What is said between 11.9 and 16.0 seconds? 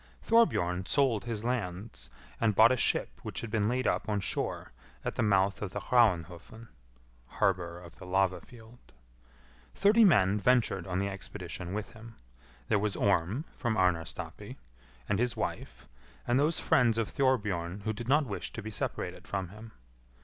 him. There was Orm, from Arnarstapi, and his wife,